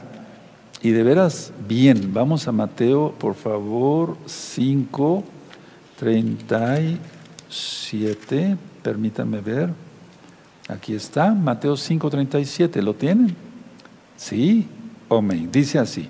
[0.83, 5.23] y de veras, bien, vamos a Mateo, por favor, 5,
[5.99, 9.68] 37, permítanme ver.
[10.68, 13.37] Aquí está, Mateo 5, 37, ¿lo tienen?
[14.20, 14.68] Sí,
[15.09, 16.06] amén, dice así.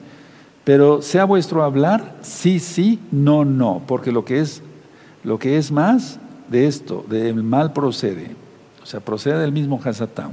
[0.64, 4.62] Pero sea vuestro hablar, sí, sí, no, no, porque lo que es,
[5.22, 6.18] lo que es más
[6.48, 8.34] de esto, del mal procede,
[8.82, 10.32] o sea, procede del mismo Hasatán.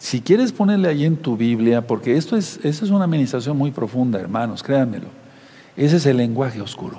[0.00, 4.18] Si quieres ponerle ahí en tu Biblia, porque esto es, es una administración muy profunda,
[4.18, 5.06] hermanos, créanmelo.
[5.76, 6.98] Ese es el lenguaje oscuro.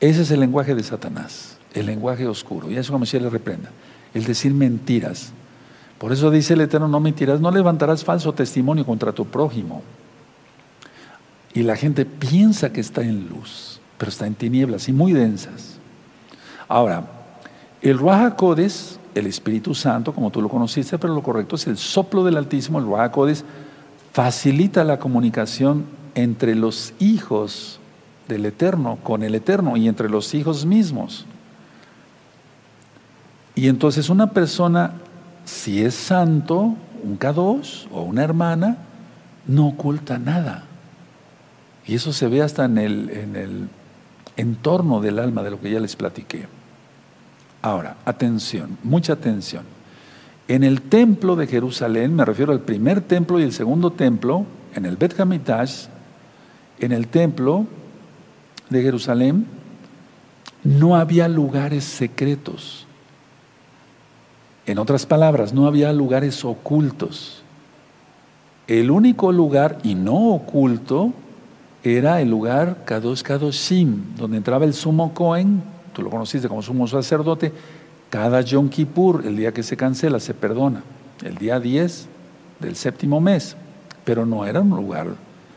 [0.00, 2.68] Ese es el lenguaje de Satanás, el lenguaje oscuro.
[2.68, 3.70] Y eso como si le reprenda.
[4.12, 5.32] El decir mentiras.
[5.98, 9.82] Por eso dice el Eterno, no mentirás, no levantarás falso testimonio contra tu prójimo.
[11.54, 15.78] Y la gente piensa que está en luz, pero está en tinieblas y muy densas.
[16.68, 17.04] Ahora,
[17.80, 21.78] el Ruach Codes el Espíritu Santo, como tú lo conociste, pero lo correcto es el
[21.78, 23.12] soplo del Altísimo, el Ruach
[24.12, 27.80] facilita la comunicación entre los hijos
[28.28, 31.24] del Eterno con el Eterno y entre los hijos mismos.
[33.54, 34.92] Y entonces una persona,
[35.46, 38.76] si es santo, un K2 o una hermana,
[39.46, 40.64] no oculta nada.
[41.86, 43.68] Y eso se ve hasta en el, en el
[44.36, 46.46] entorno del alma de lo que ya les platiqué.
[47.62, 49.64] Ahora, atención, mucha atención.
[50.48, 54.84] En el templo de Jerusalén, me refiero al primer templo y el segundo templo, en
[54.84, 55.86] el Bet Hamitash,
[56.80, 57.66] en el templo
[58.68, 59.46] de Jerusalén,
[60.64, 62.85] no había lugares secretos.
[64.66, 67.42] En otras palabras, no había lugares ocultos.
[68.66, 71.12] El único lugar, y no oculto,
[71.84, 75.62] era el lugar Kadosh Kadoshim, donde entraba el sumo Cohen
[75.96, 77.52] tú lo conociste como sumo sacerdote,
[78.10, 80.82] cada Yom Kippur, el día que se cancela, se perdona,
[81.24, 82.06] el día 10
[82.60, 83.56] del séptimo mes,
[84.04, 85.06] pero no era un lugar,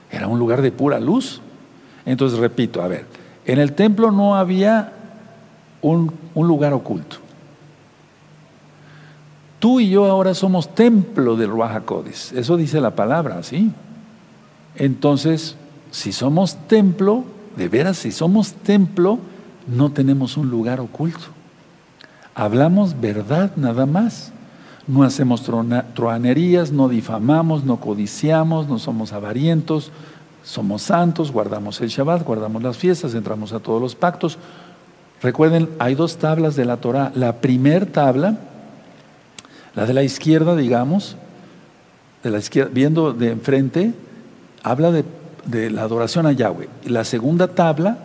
[0.09, 1.41] era un lugar de pura luz.
[2.05, 3.05] Entonces, repito, a ver,
[3.45, 4.93] en el templo no había
[5.81, 7.17] un, lugar oculto.
[9.59, 11.83] Tú y yo ahora somos templo del Ruach
[12.33, 13.71] eso dice la palabra, ¿sí?
[14.75, 15.57] Entonces,
[15.91, 17.25] si somos templo,
[17.57, 19.19] de veras, si somos templo,
[19.67, 21.25] no tenemos un lugar oculto.
[22.35, 24.31] Hablamos verdad nada más.
[24.87, 25.43] No hacemos
[25.93, 29.91] troanerías, no difamamos, no codiciamos, no somos avarientos,
[30.43, 34.39] somos santos, guardamos el Shabbat, guardamos las fiestas, entramos a todos los pactos.
[35.21, 37.11] Recuerden, hay dos tablas de la Torah.
[37.13, 38.39] La primer tabla,
[39.75, 41.15] la de la izquierda, digamos,
[42.71, 43.93] viendo de enfrente,
[44.63, 46.69] habla de, la adoración a Yahweh.
[46.85, 47.97] La segunda tabla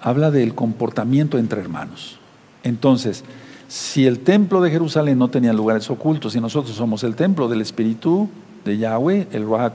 [0.00, 2.18] habla del comportamiento entre hermanos.
[2.62, 3.24] Entonces,
[3.68, 7.60] si el templo de Jerusalén no tenía lugares ocultos y nosotros somos el templo del
[7.60, 8.28] Espíritu
[8.64, 9.72] de Yahweh, el Ruach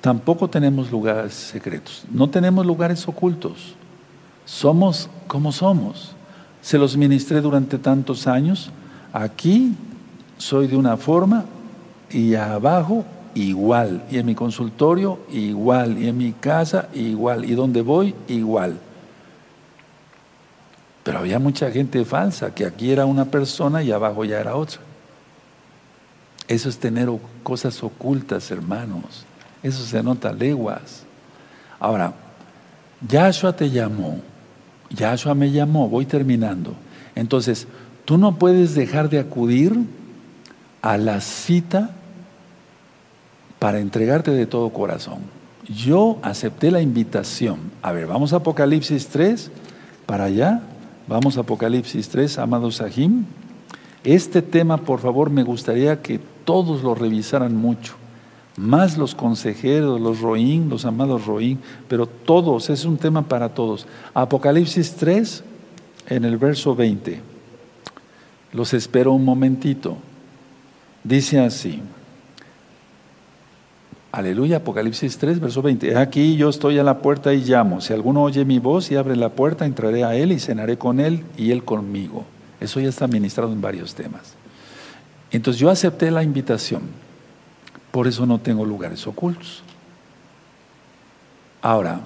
[0.00, 3.74] tampoco tenemos lugares secretos, no tenemos lugares ocultos.
[4.44, 6.12] Somos como somos.
[6.60, 8.70] Se los ministré durante tantos años.
[9.12, 9.74] Aquí
[10.42, 11.44] soy de una forma
[12.10, 14.02] y abajo igual.
[14.10, 15.96] Y en mi consultorio igual.
[16.02, 17.44] Y en mi casa igual.
[17.44, 18.78] Y donde voy igual.
[21.04, 24.80] Pero había mucha gente falsa, que aquí era una persona y abajo ya era otra.
[26.48, 27.08] Eso es tener
[27.44, 29.24] cosas ocultas, hermanos.
[29.62, 31.04] Eso se nota leguas.
[31.78, 32.14] Ahora,
[33.08, 34.20] Yahshua te llamó,
[34.90, 36.74] Yahshua me llamó, voy terminando.
[37.14, 37.66] Entonces,
[38.04, 39.76] tú no puedes dejar de acudir
[40.82, 41.90] a la cita
[43.58, 45.20] para entregarte de todo corazón.
[45.68, 47.58] Yo acepté la invitación.
[47.80, 49.50] A ver, vamos a Apocalipsis 3,
[50.06, 50.62] para allá.
[51.06, 53.24] Vamos a Apocalipsis 3, amados Sahim.
[54.02, 57.94] Este tema, por favor, me gustaría que todos lo revisaran mucho.
[58.56, 63.86] Más los consejeros, los roín, los amados roín, pero todos, es un tema para todos.
[64.12, 65.44] Apocalipsis 3,
[66.08, 67.20] en el verso 20.
[68.52, 69.96] Los espero un momentito.
[71.04, 71.82] Dice así.
[74.12, 75.96] Aleluya, Apocalipsis 3, verso 20.
[75.96, 77.80] Aquí yo estoy a la puerta y llamo.
[77.80, 81.00] Si alguno oye mi voz y abre la puerta, entraré a él y cenaré con
[81.00, 82.26] él y él conmigo.
[82.60, 84.34] Eso ya está ministrado en varios temas.
[85.30, 86.82] Entonces yo acepté la invitación.
[87.90, 89.62] Por eso no tengo lugares ocultos.
[91.62, 92.00] Ahora,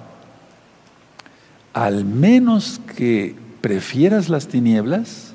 [1.73, 5.33] al menos que prefieras las tinieblas,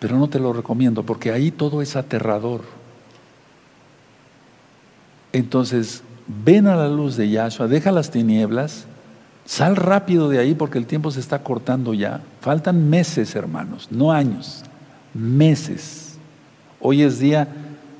[0.00, 2.62] pero no te lo recomiendo porque ahí todo es aterrador.
[5.32, 8.86] Entonces, ven a la luz de Yahshua, deja las tinieblas,
[9.44, 12.22] sal rápido de ahí porque el tiempo se está cortando ya.
[12.40, 14.64] Faltan meses, hermanos, no años,
[15.14, 16.16] meses.
[16.80, 17.48] Hoy es día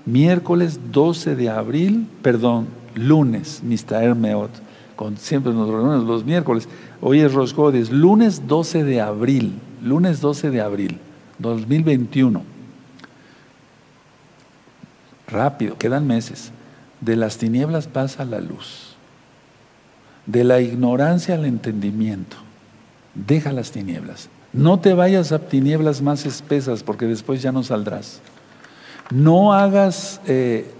[0.06, 4.14] miércoles 12 de abril, perdón, lunes, Mr.
[4.14, 4.50] Meot,
[4.96, 6.68] con siempre nos reunimos los miércoles.
[7.00, 10.98] Hoy es Rosgodes, lunes 12 de abril, lunes 12 de abril,
[11.40, 12.42] 2021.
[15.28, 16.52] Rápido, quedan meses.
[17.00, 18.94] De las tinieblas pasa la luz.
[20.26, 22.36] De la ignorancia al entendimiento.
[23.14, 24.28] Deja las tinieblas.
[24.52, 28.20] No te vayas a tinieblas más espesas porque después ya no saldrás.
[29.10, 30.70] No hagas, eh,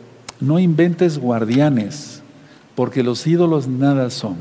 [0.40, 2.22] no inventes guardianes
[2.74, 4.36] porque los ídolos nada son.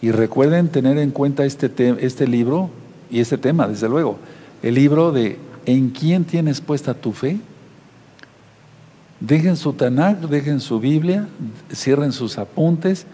[0.00, 1.70] Y recuerden tener en cuenta este,
[2.04, 2.70] este libro
[3.10, 4.18] y este tema, desde luego.
[4.62, 7.38] El libro de ¿En quién tienes puesta tu fe?
[9.20, 11.28] Dejen su Tanakh, dejen su Biblia,
[11.72, 13.06] cierren sus apuntes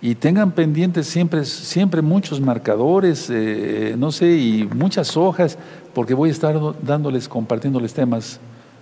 [0.00, 5.56] y tengan pendientes siempre, siempre muchos marcadores, eh, no sé, y muchas hojas,
[5.94, 8.40] porque voy a estar dándoles, compartiéndoles temas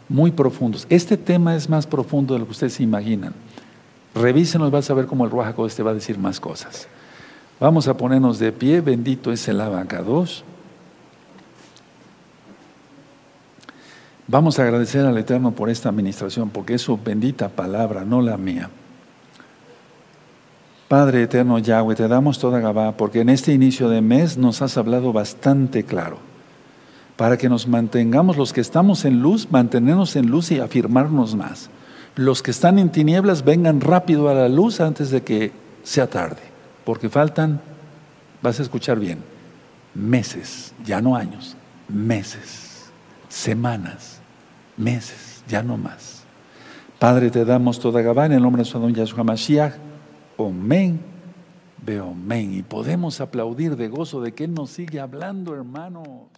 [0.08, 0.86] muy profundos.
[0.88, 3.34] Este tema es más profundo de lo que ustedes se imaginan.
[4.14, 6.88] Revísenlo y vas a ver cómo el Ruajaco este va a decir más cosas.
[7.60, 10.44] Vamos a ponernos de pie, bendito es el abacados.
[14.30, 18.36] Vamos a agradecer al Eterno por esta administración, porque es su bendita palabra, no la
[18.36, 18.70] mía.
[20.86, 24.76] Padre eterno Yahweh, te damos toda Gabá, porque en este inicio de mes nos has
[24.76, 26.18] hablado bastante claro,
[27.16, 31.68] para que nos mantengamos, los que estamos en luz, mantenernos en luz y afirmarnos más.
[32.14, 35.50] Los que están en tinieblas vengan rápido a la luz antes de que
[35.82, 36.42] sea tarde,
[36.84, 37.60] porque faltan,
[38.42, 39.18] vas a escuchar bien,
[39.92, 41.56] meses, ya no años,
[41.88, 42.90] meses,
[43.28, 44.19] semanas
[44.80, 46.24] meses, ya no más.
[46.98, 49.74] Padre, te damos toda Gabá en el nombre de su don Yahshua Mashiach.
[50.36, 51.00] Omen,
[51.84, 52.54] veo men.
[52.54, 56.28] Y podemos aplaudir de gozo de que Él nos sigue hablando, hermanos.